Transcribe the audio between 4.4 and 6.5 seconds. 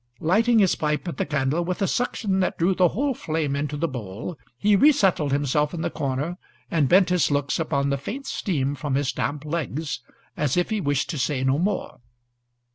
he resettled himself in the corner,